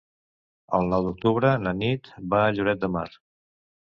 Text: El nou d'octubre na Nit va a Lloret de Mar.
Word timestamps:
El 0.77 0.87
nou 0.93 1.03
d'octubre 1.07 1.51
na 1.67 1.75
Nit 1.81 2.11
va 2.33 2.43
a 2.47 2.57
Lloret 2.57 2.85
de 2.85 2.91
Mar. 2.99 3.09